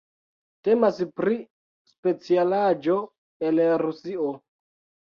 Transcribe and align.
Temas 0.67 1.01
pri 1.21 1.35
specialaĵo 1.91 2.99
el 3.53 3.67
Rusio. 3.87 4.37